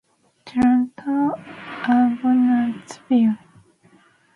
[0.45, 1.13] Toronto
[1.87, 3.37] Argonauts bio